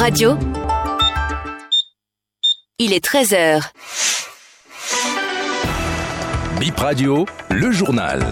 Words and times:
Radio. 0.00 0.34
Il 2.78 2.94
est 2.94 3.04
13h. 3.04 3.60
Bip 6.58 6.78
Radio, 6.78 7.26
le 7.50 7.70
journal. 7.70 8.24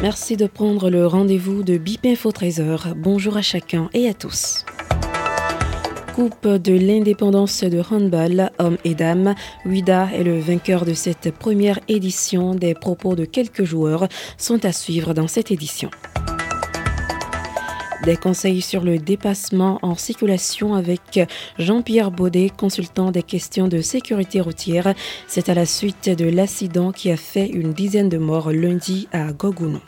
Merci 0.00 0.36
de 0.36 0.46
prendre 0.46 0.90
le 0.90 1.08
rendez-vous 1.08 1.64
de 1.64 1.76
Bip 1.76 2.06
Info 2.06 2.30
13h. 2.30 2.94
Bonjour 2.94 3.36
à 3.36 3.42
chacun 3.42 3.90
et 3.92 4.08
à 4.08 4.14
tous. 4.14 4.64
Coupe 6.14 6.46
de 6.46 6.72
l'indépendance 6.72 7.64
de 7.64 7.82
handball, 7.90 8.52
hommes 8.60 8.78
et 8.84 8.94
dames, 8.94 9.34
Ouida 9.66 10.08
est 10.14 10.22
le 10.22 10.38
vainqueur 10.38 10.84
de 10.84 10.94
cette 10.94 11.34
première 11.36 11.80
édition. 11.88 12.54
Des 12.54 12.74
propos 12.74 13.16
de 13.16 13.24
quelques 13.24 13.64
joueurs 13.64 14.06
sont 14.38 14.64
à 14.64 14.70
suivre 14.70 15.14
dans 15.14 15.26
cette 15.26 15.50
édition. 15.50 15.90
Des 18.04 18.16
conseils 18.16 18.62
sur 18.62 18.82
le 18.82 18.98
dépassement 18.98 19.78
en 19.82 19.94
circulation 19.94 20.74
avec 20.74 21.20
Jean-Pierre 21.58 22.10
Baudet, 22.10 22.50
consultant 22.56 23.10
des 23.10 23.22
questions 23.22 23.68
de 23.68 23.82
sécurité 23.82 24.40
routière. 24.40 24.94
C'est 25.26 25.50
à 25.50 25.54
la 25.54 25.66
suite 25.66 26.08
de 26.08 26.24
l'accident 26.24 26.92
qui 26.92 27.10
a 27.10 27.18
fait 27.18 27.46
une 27.46 27.74
dizaine 27.74 28.08
de 28.08 28.16
morts 28.16 28.52
lundi 28.52 29.06
à 29.12 29.32
Gogounon. 29.32 29.82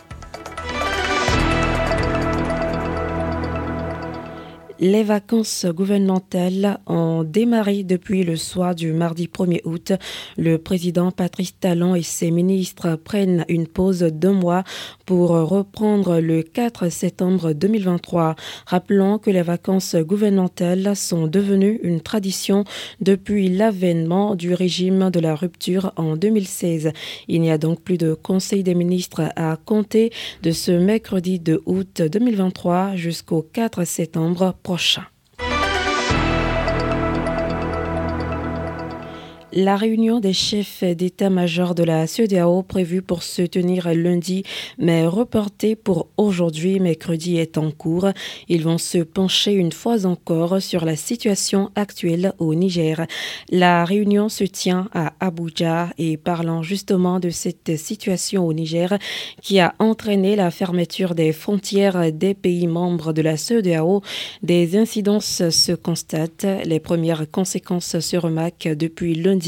Les 4.85 5.05
vacances 5.05 5.65
gouvernementales 5.65 6.81
ont 6.89 7.23
démarré 7.23 7.85
depuis 7.85 8.25
le 8.25 8.35
soir 8.35 8.75
du 8.75 8.93
mardi 8.93 9.29
1er 9.29 9.61
août. 9.63 9.93
Le 10.37 10.59
président 10.59 11.13
Patrice 11.13 11.57
Talon 11.61 11.95
et 11.95 12.03
ses 12.03 12.33
ministres 12.33 12.97
prennent 12.97 13.45
une 13.49 13.69
pause 13.69 14.01
d'un 14.01 14.33
mois 14.33 14.65
pour 15.07 15.29
reprendre 15.29 16.19
le 16.19 16.43
4 16.43 16.89
septembre 16.89 17.53
2023. 17.53 18.35
Rappelons 18.67 19.19
que 19.19 19.31
les 19.31 19.43
vacances 19.43 19.95
gouvernementales 19.95 20.97
sont 20.97 21.29
devenues 21.29 21.79
une 21.85 22.01
tradition 22.01 22.65
depuis 23.01 23.51
l'avènement 23.51 24.35
du 24.35 24.53
régime 24.53 25.11
de 25.11 25.21
la 25.21 25.37
rupture 25.37 25.93
en 25.95 26.17
2016. 26.17 26.91
Il 27.29 27.41
n'y 27.41 27.53
a 27.53 27.59
donc 27.59 27.83
plus 27.83 27.99
de 27.99 28.15
conseil 28.15 28.65
des 28.65 28.75
ministres 28.75 29.31
à 29.37 29.57
compter 29.65 30.11
de 30.43 30.51
ce 30.51 30.73
mercredi 30.73 31.39
de 31.39 31.63
août 31.67 32.03
2023 32.03 32.97
jusqu'au 32.97 33.43
4 33.43 33.85
septembre 33.85 34.57
prochain. 34.61 34.72
korsa. 34.73 35.12
La 39.55 39.77
réunion 39.77 40.19
des 40.19 40.33
chefs 40.33 40.83
d'état-major 40.83 41.75
de 41.75 41.83
la 41.83 42.07
CEDEAO 42.07 42.63
prévue 42.63 43.03
pour 43.03 43.23
se 43.23 43.43
tenir 43.43 43.93
lundi, 43.93 44.45
mais 44.79 45.07
reportée 45.07 45.77
pour 45.77 46.09
aujourd'hui, 46.17 46.81
mercredi, 46.81 47.37
est 47.37 47.59
en 47.59 47.71
cours. 47.71 48.09
Ils 48.49 48.63
vont 48.63 48.79
se 48.79 48.97
pencher 48.97 49.53
une 49.53 49.71
fois 49.71 50.07
encore 50.07 50.63
sur 50.63 50.87
la 50.87 50.97
situation 50.97 51.71
actuelle 51.75 52.33
au 52.39 52.55
Niger. 52.55 53.07
La 53.51 53.85
réunion 53.85 54.31
se 54.31 54.45
tient 54.45 54.89
à 54.95 55.13
Abuja 55.21 55.91
et 55.99 56.17
parlant 56.17 56.63
justement 56.63 57.21
de 57.21 57.29
cette 57.29 57.77
situation 57.77 58.47
au 58.47 58.55
Niger 58.55 58.97
qui 59.43 59.61
a 59.61 59.75
entraîné 59.79 60.35
la 60.35 60.51
fermeture 60.51 61.15
des 61.15 61.35
frontières 61.35 62.11
des 62.11 62.33
pays 62.33 62.67
membres 62.69 63.13
de 63.13 63.21
la 63.21 63.37
CEDEAO, 63.37 64.01
des 64.43 64.79
incidences 64.79 65.51
se 65.51 65.73
constatent. 65.73 66.47
Les 66.65 66.81
premières 66.81 67.31
conséquences 67.31 67.99
se 68.01 68.17
remarquent 68.17 68.69
depuis 68.75 69.15
lundi 69.15 69.42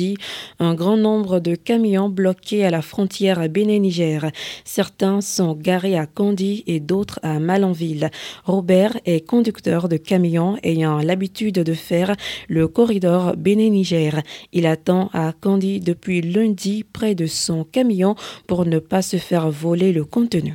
un 0.58 0.74
grand 0.74 0.96
nombre 0.96 1.41
de 1.41 1.55
camions 1.55 2.08
bloqués 2.08 2.64
à 2.64 2.70
la 2.70 2.83
frontière 2.83 3.48
Bénin-Niger. 3.48 4.30
Certains 4.64 5.20
sont 5.20 5.55
garés 5.55 5.98
à 5.98 6.07
Kandy 6.07 6.64
et 6.67 6.80
d'autres 6.80 7.20
à 7.23 7.39
Malanville. 7.39 8.11
Robert 8.45 8.96
est 9.05 9.27
conducteur 9.27 9.89
de 9.89 9.96
camions 9.96 10.57
ayant 10.63 10.98
l'habitude 10.98 11.55
de 11.55 11.74
faire 11.74 12.14
le 12.48 12.68
corridor 12.68 13.36
Bénin-Niger. 13.36 14.23
Il 14.52 14.67
attend 14.67 15.11
à 15.13 15.33
Kandy 15.33 15.80
depuis 15.80 16.20
lundi 16.20 16.85
près 16.85 17.14
de 17.14 17.27
son 17.27 17.64
camion 17.64 18.14
pour 18.47 18.67
ne 18.67 18.79
pas 18.79 19.02
se 19.02 19.17
faire 19.17 19.51
voler 19.51 19.92
le 19.92 20.05
contenu. 20.05 20.55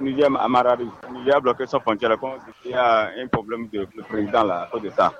Niger 0.00 0.28
à 0.38 0.46
Maradi. 0.48 0.88
Niger 1.10 1.34
a 1.36 1.40
bloqué 1.40 1.66
sa 1.66 1.80
frontière. 1.80 2.16
Il 2.64 2.70
y 2.70 2.74
a 2.74 3.10
un 3.20 3.26
problème 3.26 3.68
de 3.68 3.80
le 3.96 4.02
président 4.04 4.44
là, 4.44 4.62
à 4.62 4.66
cause 4.70 4.82
de 4.82 4.90
ça. 4.90 5.12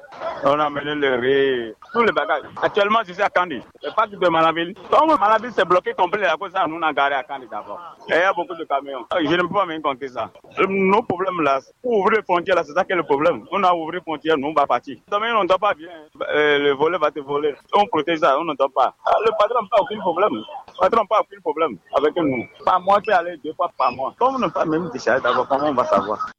On 0.44 0.58
a 0.60 0.70
mené 0.70 0.94
le 0.94 1.14
riz, 1.16 1.74
tous 1.92 2.02
les 2.02 2.12
bagages. 2.12 2.42
Actuellement, 2.62 3.00
je 3.06 3.12
suis 3.12 3.22
à 3.22 3.28
Kandi. 3.28 3.62
Le 3.82 3.94
parc 3.94 4.10
de 4.10 4.28
Malaville. 4.28 4.74
Comme 4.90 5.18
Malaville 5.18 5.52
s'est 5.52 5.64
bloqué 5.64 5.94
complet 5.94 6.26
à 6.26 6.36
cause 6.36 6.52
de 6.52 6.56
ça, 6.58 6.66
nous 6.66 6.76
on 6.76 6.82
a 6.82 6.92
garé 6.92 7.14
à 7.14 7.22
Kandi 7.22 7.46
d'abord. 7.50 7.80
Il 8.08 8.14
y 8.14 8.18
a 8.18 8.32
beaucoup 8.32 8.54
de 8.54 8.64
camions. 8.64 9.06
Je 9.18 9.34
ne 9.34 9.42
peux 9.42 9.48
pas 9.48 9.66
même 9.66 9.82
compter 9.82 10.08
ça. 10.08 10.30
Nos 10.68 11.02
problèmes 11.02 11.40
là, 11.42 11.60
pour 11.82 11.98
ouvrir 11.98 12.18
les 12.18 12.24
frontières 12.24 12.56
c'est 12.64 12.72
ça 12.72 12.84
qui 12.84 12.92
est 12.92 12.96
le 12.96 13.02
problème. 13.02 13.44
On 13.52 13.62
a 13.62 13.72
ouvert 13.72 13.94
les 13.94 14.00
frontières, 14.00 14.36
nous 14.38 14.48
on 14.48 14.52
va 14.52 14.66
partir. 14.66 14.98
Demain, 15.10 15.34
on 15.34 15.42
n'entend 15.42 15.58
pas 15.58 15.74
bien. 15.74 15.88
Le 16.14 16.72
volet 16.72 16.98
va 16.98 17.10
te 17.10 17.20
voler. 17.20 17.54
On 17.74 17.86
protège 17.86 18.18
ça, 18.18 18.38
on 18.38 18.44
n'entend 18.44 18.68
pas. 18.68 18.94
Le 19.24 19.30
patron 19.38 19.62
n'a 19.62 19.68
pas 19.70 19.80
aucun 19.80 19.98
problème. 20.00 20.34
Le 20.34 20.80
patron 20.80 21.02
n'a 21.02 21.06
pas 21.06 21.20
aucun 21.20 21.40
problème 21.40 21.78
avec 21.96 22.16
nous. 22.16 22.46
Pas 22.64 22.78
moi 22.78 23.00
qui 23.00 23.10
aller 23.10 23.36
deux 23.38 23.54
fois 23.54 23.70
par 23.76 23.92
mois. 23.92 24.14
Comme 24.18 24.36
on 24.36 24.38
n'a 24.38 24.48
pas 24.48 24.64
même 24.64 24.88
déchargé 24.90 25.22
d'abord, 25.22 25.48
comment 25.48 25.68
on 25.68 25.74
va 25.74 25.84
savoir 25.84 26.30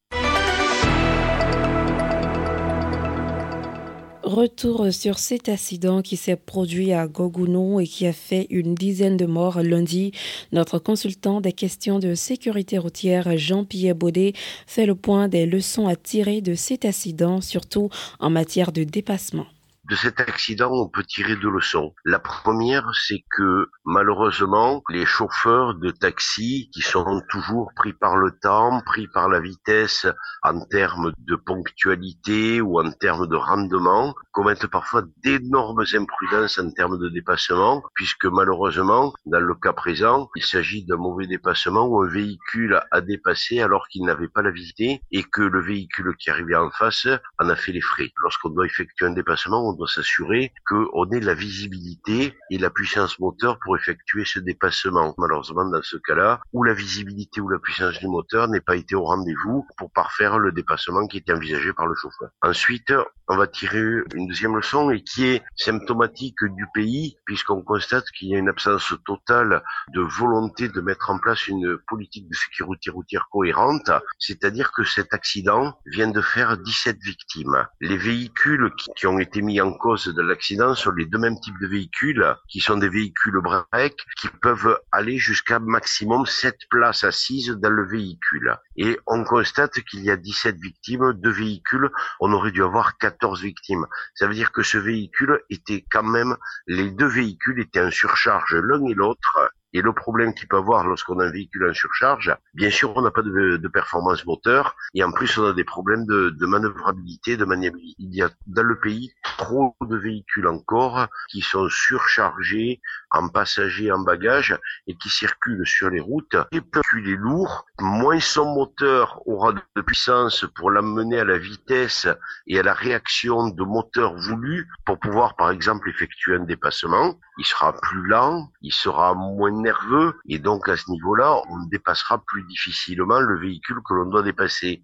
Retour 4.30 4.94
sur 4.94 5.18
cet 5.18 5.50
accident 5.50 6.04
qui 6.04 6.16
s'est 6.16 6.36
produit 6.36 6.94
à 6.94 7.08
Gogounon 7.08 7.80
et 7.80 7.88
qui 7.88 8.06
a 8.06 8.14
fait 8.14 8.46
une 8.52 8.76
dizaine 8.76 9.18
de 9.18 9.26
morts 9.26 9.64
lundi. 9.64 10.12
Notre 10.52 10.78
consultant 10.78 11.42
des 11.42 11.52
questions 11.52 11.98
de 11.98 12.14
sécurité 12.14 12.78
routière, 12.78 13.36
Jean-Pierre 13.40 13.96
Baudet, 13.96 14.34
fait 14.68 14.86
le 14.86 14.94
point 14.94 15.30
des 15.30 15.48
leçons 15.48 15.88
à 15.88 15.96
tirer 15.96 16.42
de 16.42 16.54
cet 16.54 16.86
accident, 16.86 17.42
surtout 17.42 17.90
en 18.20 18.30
matière 18.30 18.72
de 18.72 18.84
dépassement. 18.84 19.48
De 19.90 19.96
cet 19.96 20.20
accident, 20.20 20.70
on 20.72 20.88
peut 20.88 21.04
tirer 21.04 21.36
deux 21.36 21.50
leçons. 21.50 21.96
La 22.06 22.20
première, 22.20 22.92
c'est 23.08 23.24
que 23.32 23.72
malheureusement, 23.86 24.84
les 24.90 25.04
chauffeurs 25.04 25.74
de 25.74 25.90
taxi, 25.90 26.70
qui 26.72 26.82
sont 26.82 27.24
toujours 27.28 27.72
pris 27.76 27.94
par 27.94 28.16
le 28.16 28.38
temps, 28.40 28.82
pris 28.86 29.08
par 29.08 29.30
la 29.30 29.40
vitesse 29.40 30.06
en 30.44 30.64
termes 30.66 31.12
de 31.18 31.36
ponctualité 31.36 32.62
ou 32.62 32.80
en 32.80 32.92
termes 32.92 33.26
de 33.26 33.36
rendement, 33.36 34.14
commettent 34.40 34.68
parfois 34.68 35.04
d'énormes 35.22 35.84
imprudences 35.94 36.60
en 36.60 36.72
termes 36.72 36.98
de 36.98 37.10
dépassement, 37.10 37.84
puisque 37.94 38.24
malheureusement, 38.24 39.12
dans 39.26 39.42
le 39.42 39.54
cas 39.54 39.74
présent, 39.74 40.30
il 40.38 40.44
s'agit 40.44 40.86
d'un 40.86 40.96
mauvais 40.96 41.28
dépassement 41.28 41.86
où 41.86 42.02
un 42.02 42.08
véhicule 42.08 42.80
a 42.90 43.02
dépassé 43.02 43.60
alors 43.60 43.90
qu'il 43.90 44.06
n'avait 44.06 44.30
pas 44.30 44.42
la 44.42 44.52
visité 44.52 45.02
et 45.12 45.24
que 45.24 45.42
le 45.42 45.62
véhicule 45.62 46.16
qui 46.18 46.30
arrivait 46.30 46.56
en 46.56 46.72
face 46.72 47.06
en 47.38 47.50
a 47.50 47.56
fait 47.58 47.74
les 47.74 47.82
frais. 47.82 48.14
Lorsqu'on 48.24 48.52
doit 48.52 48.66
effectuer 48.66 49.08
un 49.08 49.12
dépassement, 49.12 49.68
on 49.68 49.74
doit 49.74 49.90
s'assurer 49.90 50.54
qu'on 50.66 51.10
ait 51.12 51.20
la 51.20 51.34
visibilité 51.34 52.34
et 52.50 52.58
la 52.58 52.70
puissance 52.70 53.20
moteur 53.20 53.60
pour 53.60 53.76
effectuer 53.76 54.24
ce 54.24 54.40
dépassement. 54.40 55.16
Malheureusement, 55.18 55.66
dans 55.66 55.84
ce 55.84 55.98
cas-là, 55.98 56.40
où 56.54 56.64
la 56.64 56.74
visibilité 56.74 57.42
ou 57.42 57.50
la 57.50 57.60
puissance 57.60 58.00
du 58.00 58.08
moteur 58.08 58.48
n'est 58.48 58.62
pas 58.62 58.78
été 58.78 58.96
au 58.96 59.04
rendez-vous 59.04 59.68
pour 59.78 59.92
parfaire 59.92 60.40
le 60.40 60.54
dépassement 60.54 61.08
qui 61.08 61.18
était 61.18 61.34
envisagé 61.34 61.74
par 61.74 61.88
le 61.88 61.96
chauffeur. 61.96 62.30
Ensuite, 62.42 62.94
on 63.28 63.36
va 63.36 63.46
tirer 63.46 63.84
une 64.16 64.29
deuxième 64.30 64.56
leçon 64.56 64.92
et 64.92 65.04
qui 65.04 65.26
est 65.26 65.44
symptomatique 65.56 66.44
du 66.44 66.66
pays 66.74 67.18
puisqu'on 67.26 67.62
constate 67.62 68.06
qu'il 68.12 68.30
y 68.30 68.36
a 68.36 68.40
une 68.40 68.50
absence 68.50 68.94
totale 69.06 69.64
de 69.94 70.02
volonté 70.02 70.70
de 70.70 70.82
mettre 70.82 71.10
en 71.10 71.20
place 71.20 71.48
une 71.48 71.78
politique 71.88 72.30
de 72.30 72.36
sécurité 72.36 72.90
routière 72.90 73.28
cohérente, 73.32 73.92
c'est-à-dire 74.20 74.72
que 74.72 74.84
cet 74.84 75.14
accident 75.14 75.78
vient 75.86 76.10
de 76.10 76.22
faire 76.22 76.58
17 76.58 76.98
victimes. 77.04 77.66
Les 77.82 77.98
véhicules 77.98 78.72
qui 78.96 79.08
ont 79.08 79.20
été 79.20 79.42
mis 79.42 79.60
en 79.62 79.74
cause 79.74 80.06
de 80.06 80.22
l'accident 80.22 80.76
sont 80.76 80.92
les 80.92 81.06
deux 81.06 81.18
mêmes 81.18 81.40
types 81.40 81.60
de 81.60 81.68
véhicules, 81.68 82.36
qui 82.48 82.60
sont 82.60 82.78
des 82.78 82.90
véhicules 82.90 83.40
break, 83.42 83.96
qui 84.20 84.28
peuvent 84.42 84.80
aller 84.92 85.18
jusqu'à 85.18 85.60
maximum 85.60 86.26
7 86.26 86.56
places 86.70 87.04
assises 87.04 87.50
dans 87.50 87.70
le 87.70 87.88
véhicule. 87.88 88.56
Et 88.78 88.98
on 89.08 89.24
constate 89.24 89.80
qu'il 89.90 90.04
y 90.04 90.12
a 90.12 90.18
17 90.18 90.58
victimes, 90.58 91.14
de 91.14 91.30
véhicules, 91.30 91.90
on 92.20 92.32
aurait 92.34 92.52
dû 92.52 92.64
avoir 92.64 92.98
14 92.98 93.42
victimes. 93.42 93.86
Ça 94.20 94.28
veut 94.28 94.34
dire 94.34 94.52
que 94.52 94.64
ce 94.64 94.78
véhicule 94.78 95.40
était 95.50 95.86
quand 95.90 96.04
même, 96.04 96.36
les 96.68 96.92
deux 96.92 97.08
véhicules 97.08 97.62
étaient 97.62 97.80
en 97.80 97.90
surcharge 97.90 98.54
l'un 98.54 98.84
et 98.84 98.94
l'autre, 98.94 99.50
et 99.74 99.82
le 99.82 99.94
problème 99.94 100.34
qu'il 100.34 100.48
peut 100.48 100.58
avoir 100.58 100.86
lorsqu'on 100.86 101.20
a 101.20 101.26
un 101.26 101.32
véhicule 101.32 101.70
en 101.70 101.74
surcharge, 101.74 102.36
bien 102.54 102.70
sûr, 102.70 102.96
on 102.96 103.02
n'a 103.02 103.12
pas 103.12 103.22
de, 103.22 103.68
performance 103.72 104.26
moteur, 104.26 104.76
et 104.96 105.04
en 105.04 105.12
plus, 105.12 105.38
on 105.38 105.46
a 105.46 105.54
des 105.54 105.64
problèmes 105.64 106.06
de, 106.06 106.32
de, 106.32 106.46
manœuvrabilité, 106.48 107.38
de 107.38 107.46
maniabilité. 107.46 107.96
Il 108.00 108.16
y 108.16 108.22
a 108.24 108.30
dans 108.48 108.64
le 108.64 108.80
pays 108.80 109.14
trop 109.38 109.76
de 109.82 109.96
véhicules 109.96 110.48
encore 110.48 111.08
qui 111.30 111.42
sont 111.42 111.70
surchargés 111.70 112.82
en 113.12 113.28
passagers, 113.30 113.92
en 113.92 114.00
bagages, 114.00 114.58
et 114.88 114.96
qui 114.96 115.10
circulent 115.10 115.66
sur 115.66 115.90
les 115.90 116.00
routes. 116.00 116.36
Et 116.52 116.62
plus 116.62 117.04
il 117.04 117.12
est 117.12 117.16
lourd, 117.16 117.66
moins 117.80 118.20
son 118.20 118.54
moteur 118.54 119.22
aura 119.28 119.54
de 119.54 119.82
puissance 119.82 120.46
pour 120.56 120.72
l'amener 120.72 121.20
à 121.20 121.24
la 121.24 121.38
vitesse 121.38 122.08
et 122.48 122.60
à 122.60 122.64
la 122.64 122.74
réaction 122.74 123.50
de 123.50 123.64
moteur 123.64 124.16
voulu 124.16 124.68
pour 124.86 125.00
pouvoir, 125.00 125.36
par 125.36 125.52
exemple, 125.52 125.90
effectuer 125.90 126.36
un 126.36 126.44
dépassement. 126.44 127.20
Il 127.38 127.46
sera 127.46 127.74
plus 127.74 128.06
lent, 128.06 128.52
il 128.62 128.74
sera 128.74 129.14
moins 129.14 129.59
nerveux 129.60 130.14
et 130.28 130.40
donc 130.40 130.70
à 130.70 130.78
ce 130.78 130.90
niveau-là, 130.92 131.42
on 131.50 131.66
dépassera 131.68 132.22
plus 132.26 132.44
difficilement 132.44 133.20
le 133.20 133.40
véhicule 133.40 133.78
que 133.88 133.94
l'on 133.94 134.06
doit 134.06 134.24
dépasser. 134.24 134.84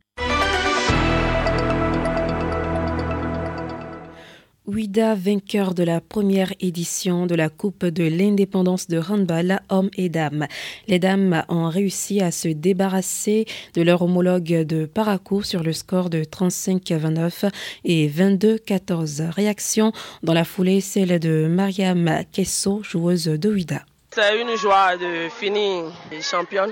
Ouida, 4.67 5.13
vainqueur 5.13 5.75
de 5.75 5.83
la 5.83 6.01
première 6.01 6.51
édition 6.59 7.27
de 7.27 7.35
la 7.35 7.49
Coupe 7.49 7.85
de 7.85 8.03
l'indépendance 8.03 8.87
de 8.87 8.99
handball 8.99 9.59
hommes 9.69 9.91
et 9.95 10.09
dames. 10.09 10.47
Les 10.87 10.97
dames 10.97 11.43
ont 11.49 11.69
réussi 11.69 12.19
à 12.19 12.31
se 12.31 12.47
débarrasser 12.47 13.45
de 13.75 13.83
leur 13.83 14.01
homologue 14.01 14.63
de 14.65 14.85
Parakou 14.87 15.43
sur 15.43 15.61
le 15.61 15.71
score 15.71 16.09
de 16.09 16.23
35-29 16.23 17.51
et 17.83 18.09
22-14. 18.09 19.29
Réaction 19.29 19.91
dans 20.23 20.33
la 20.33 20.43
foulée, 20.43 20.81
celle 20.81 21.19
de 21.19 21.47
Mariam 21.47 22.23
Kesso, 22.31 22.81
joueuse 22.81 23.25
de 23.25 23.49
Ouida. 23.49 23.85
C'est 24.15 24.39
une 24.39 24.55
joie 24.55 24.95
de 24.95 25.27
finir 25.27 25.91
championne. 26.21 26.71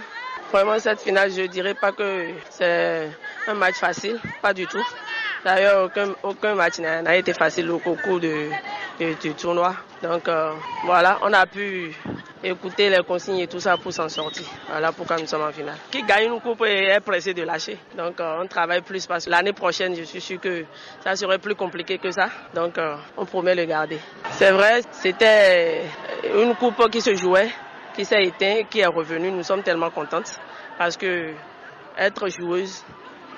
Vraiment, 0.53 0.79
cette 0.79 1.01
finale, 1.01 1.29
je 1.29 1.41
dirais 1.41 1.73
pas 1.73 1.91
que 1.91 2.27
c'est 2.49 3.09
un 3.45 3.53
match 3.53 3.75
facile, 3.75 4.17
pas 4.41 4.53
du 4.53 4.65
tout. 4.65 4.81
D'ailleurs, 5.43 5.89
aucun, 6.23 6.55
match 6.55 6.79
n'a 6.79 7.17
été 7.17 7.33
facile 7.33 7.69
au 7.69 7.79
cours 7.79 8.21
du 8.21 8.49
tournoi. 9.37 9.75
Donc 10.01 10.29
euh, 10.29 10.53
voilà, 10.85 11.19
on 11.21 11.33
a 11.33 11.45
pu 11.45 11.93
écouter 12.43 12.89
les 12.89 13.03
consignes 13.03 13.39
et 13.39 13.47
tout 13.47 13.59
ça 13.59 13.75
pour 13.75 13.91
s'en 13.91 14.07
sortir. 14.07 14.45
Voilà 14.69 14.93
pourquoi 14.93 15.17
nous 15.17 15.27
sommes 15.27 15.43
en 15.43 15.51
finale. 15.51 15.75
Qui 15.91 16.03
gagne 16.03 16.31
une 16.33 16.39
coupe 16.39 16.63
est 16.65 16.99
pressé 17.01 17.33
de 17.33 17.43
lâcher. 17.43 17.77
Donc 17.97 18.21
euh, 18.21 18.41
on 18.41 18.47
travaille 18.47 18.81
plus 18.81 19.05
parce 19.05 19.25
que 19.25 19.29
l'année 19.31 19.53
prochaine, 19.53 19.95
je 19.97 20.03
suis 20.03 20.21
sûr 20.21 20.39
que 20.39 20.63
ça 21.03 21.15
serait 21.17 21.39
plus 21.39 21.55
compliqué 21.55 21.97
que 21.97 22.11
ça. 22.11 22.29
Donc 22.53 22.77
euh, 22.77 22.95
on 23.17 23.25
promet 23.25 23.55
le 23.55 23.65
garder. 23.65 23.99
C'est 24.31 24.51
vrai, 24.51 24.81
c'était 24.91 25.83
une 26.33 26.55
coupe 26.55 26.89
qui 26.89 27.01
se 27.01 27.15
jouait, 27.15 27.49
qui 27.95 28.05
s'est 28.05 28.23
éteinte, 28.23 28.69
qui 28.69 28.79
est 28.79 28.85
revenue. 28.87 29.31
Nous 29.31 29.43
sommes 29.43 29.61
tellement 29.61 29.89
contentes 29.91 30.39
parce 30.77 30.97
que 30.97 31.33
être 31.97 32.27
joueuse 32.27 32.83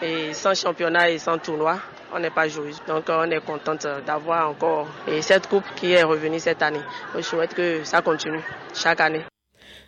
et 0.01 0.33
sans 0.33 0.53
championnat 0.53 1.09
et 1.09 1.17
sans 1.17 1.37
tournoi, 1.37 1.77
on 2.13 2.19
n'est 2.19 2.29
pas 2.29 2.47
joueuse. 2.47 2.81
Donc 2.87 3.05
on 3.09 3.29
est 3.29 3.45
contente 3.45 3.85
d'avoir 4.05 4.49
encore 4.49 4.87
cette 5.21 5.47
coupe 5.47 5.65
qui 5.75 5.91
est 5.91 6.03
revenue 6.03 6.39
cette 6.39 6.61
année. 6.61 6.81
Je 7.15 7.21
souhaite 7.21 7.53
que 7.53 7.83
ça 7.83 8.01
continue 8.01 8.41
chaque 8.73 9.01
année. 9.01 9.25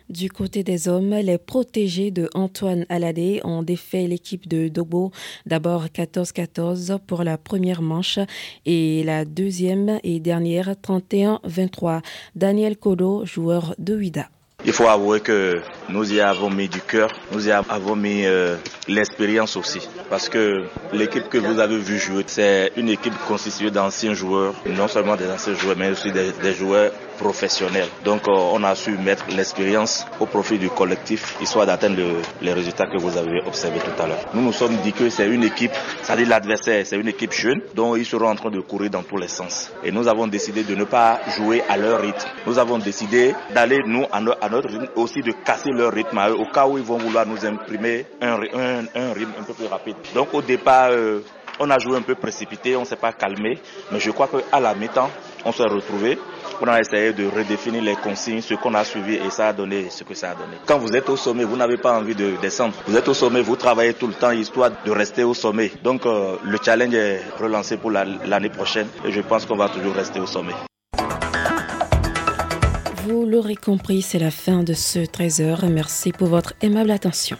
Du 0.08 0.30
côté 0.30 0.62
des 0.62 0.88
hommes, 0.88 1.10
les 1.10 1.36
protégés 1.36 2.10
de 2.10 2.30
Antoine 2.34 2.86
Alade 2.88 3.40
ont 3.44 3.62
défait 3.62 4.06
l'équipe 4.06 4.48
de 4.48 4.68
Dobo 4.68 5.12
d'abord 5.44 5.86
14-14 5.86 6.98
pour 7.06 7.24
la 7.24 7.36
première 7.36 7.82
manche 7.82 8.18
et 8.64 9.02
la 9.04 9.24
deuxième 9.24 10.00
et 10.02 10.20
dernière 10.20 10.70
31-23. 10.70 12.00
Daniel 12.34 12.76
Kodo, 12.76 13.26
joueur 13.26 13.74
de 13.78 13.96
Huida. 13.96 14.30
Il 14.64 14.72
faut 14.72 14.86
avouer 14.88 15.20
que 15.20 15.60
nous 15.88 16.12
y 16.12 16.20
avons 16.20 16.50
mis 16.50 16.68
du 16.68 16.80
cœur, 16.80 17.10
nous 17.32 17.48
y 17.48 17.52
avons 17.52 17.96
mis 17.96 18.24
euh, 18.26 18.56
l'expérience 18.86 19.56
aussi. 19.56 19.86
Parce 20.10 20.28
que 20.28 20.64
l'équipe 20.92 21.28
que 21.28 21.38
vous 21.38 21.58
avez 21.58 21.78
vu 21.78 21.98
jouer, 21.98 22.24
c'est 22.26 22.72
une 22.76 22.88
équipe 22.88 23.14
constituée 23.26 23.70
d'anciens 23.70 24.14
joueurs, 24.14 24.54
non 24.66 24.88
seulement 24.88 25.16
des 25.16 25.28
anciens 25.30 25.54
joueurs, 25.54 25.76
mais 25.76 25.90
aussi 25.90 26.10
des 26.12 26.54
joueurs 26.54 26.90
professionnel. 27.18 27.86
Donc 28.04 28.26
euh, 28.28 28.32
on 28.32 28.62
a 28.64 28.74
su 28.74 28.92
mettre 28.96 29.26
l'expérience 29.36 30.06
au 30.20 30.26
profit 30.26 30.58
du 30.58 30.70
collectif, 30.70 31.36
histoire 31.42 31.66
d'atteindre 31.66 32.00
les 32.40 32.52
résultats 32.52 32.86
que 32.86 32.96
vous 32.98 33.16
avez 33.18 33.40
observés 33.46 33.80
tout 33.80 34.02
à 34.02 34.06
l'heure. 34.06 34.24
Nous 34.32 34.40
nous 34.42 34.52
sommes 34.52 34.76
dit 34.76 34.92
que 34.92 35.10
c'est 35.10 35.26
une 35.28 35.42
équipe, 35.44 35.72
c'est-à-dire 36.02 36.28
l'adversaire, 36.28 36.86
c'est 36.86 36.96
une 36.96 37.08
équipe 37.08 37.32
jeune, 37.32 37.60
dont 37.74 37.96
ils 37.96 38.06
seront 38.06 38.28
en 38.30 38.36
train 38.36 38.50
de 38.50 38.60
courir 38.60 38.90
dans 38.90 39.02
tous 39.02 39.18
les 39.18 39.28
sens. 39.28 39.70
Et 39.84 39.90
nous 39.90 40.08
avons 40.08 40.26
décidé 40.26 40.62
de 40.62 40.74
ne 40.74 40.84
pas 40.84 41.20
jouer 41.36 41.62
à 41.68 41.76
leur 41.76 42.00
rythme. 42.00 42.28
Nous 42.46 42.58
avons 42.58 42.78
décidé 42.78 43.34
d'aller, 43.54 43.80
nous, 43.86 44.04
à, 44.12 44.20
notre 44.20 44.68
rythme, 44.68 44.88
aussi 44.96 45.20
de 45.20 45.32
casser 45.44 45.70
leur 45.78 45.92
rythme 45.92 46.18
eux, 46.28 46.34
au 46.38 46.44
cas 46.46 46.66
où 46.66 46.76
ils 46.76 46.84
vont 46.84 46.98
vouloir 46.98 47.26
nous 47.26 47.44
imprimer 47.46 48.04
un, 48.20 48.34
un, 48.94 49.12
rythme 49.12 49.32
un 49.40 49.44
peu 49.44 49.54
plus 49.54 49.66
rapide. 49.66 49.96
Donc 50.14 50.34
au 50.34 50.42
départ, 50.42 50.88
euh, 50.90 51.20
on 51.60 51.70
a 51.70 51.78
joué 51.78 51.96
un 51.96 52.02
peu 52.02 52.14
précipité, 52.14 52.76
on 52.76 52.84
s'est 52.84 52.96
pas 52.96 53.12
calmé, 53.12 53.58
mais 53.90 54.00
je 54.00 54.10
crois 54.10 54.28
qu'à 54.28 54.60
la 54.60 54.74
mi-temps, 54.74 55.10
on 55.44 55.52
s'est 55.52 55.64
retrouvé. 55.64 56.18
On 56.60 56.66
a 56.66 56.80
essayé 56.80 57.12
de 57.12 57.26
redéfinir 57.28 57.82
les 57.82 57.94
consignes, 57.94 58.40
ce 58.40 58.54
qu'on 58.54 58.74
a 58.74 58.84
suivi 58.84 59.14
et 59.14 59.30
ça 59.30 59.48
a 59.48 59.52
donné 59.52 59.90
ce 59.90 60.02
que 60.02 60.14
ça 60.14 60.30
a 60.30 60.34
donné. 60.34 60.56
Quand 60.66 60.78
vous 60.78 60.94
êtes 60.96 61.08
au 61.08 61.16
sommet, 61.16 61.44
vous 61.44 61.56
n'avez 61.56 61.76
pas 61.76 61.96
envie 61.96 62.16
de 62.16 62.32
descendre. 62.42 62.74
Vous 62.86 62.96
êtes 62.96 63.06
au 63.08 63.14
sommet, 63.14 63.42
vous 63.42 63.56
travaillez 63.56 63.94
tout 63.94 64.08
le 64.08 64.14
temps 64.14 64.32
histoire 64.32 64.70
de 64.84 64.90
rester 64.90 65.22
au 65.22 65.34
sommet. 65.34 65.70
Donc 65.84 66.04
euh, 66.04 66.36
le 66.42 66.58
challenge 66.64 66.94
est 66.94 67.22
relancé 67.40 67.76
pour 67.76 67.90
l'année 67.92 68.50
prochaine 68.50 68.88
et 69.04 69.12
je 69.12 69.20
pense 69.20 69.46
qu'on 69.46 69.56
va 69.56 69.68
toujours 69.68 69.94
rester 69.94 70.18
au 70.18 70.26
sommet. 70.26 70.54
Vous 73.08 73.24
l'aurez 73.24 73.56
compris, 73.56 74.02
c'est 74.02 74.18
la 74.18 74.30
fin 74.30 74.62
de 74.62 74.74
ce 74.74 74.98
13h. 74.98 75.66
Merci 75.70 76.12
pour 76.12 76.28
votre 76.28 76.52
aimable 76.60 76.90
attention. 76.90 77.38